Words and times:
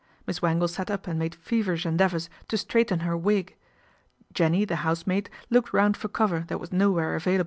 Miss 0.25 0.39
Bangle 0.39 0.67
sat 0.67 0.89
up 0.89 1.05
and 1.05 1.19
made 1.19 1.35
feverish 1.35 1.85
endeavours 1.85 2.27
to 2.47 2.57
straighten 2.57 3.01
her 3.01 3.15
wig 3.15 3.55
Jenny, 4.33 4.65
the 4.65 4.77
housemaid, 4.77 5.29
looked 5.51 5.73
round 5.73 5.95
for 5.95 6.07
cover 6.07 6.39
that 6.47 6.59
was 6.59 6.71
nowhere 6.71 7.13
available. 7.13 7.39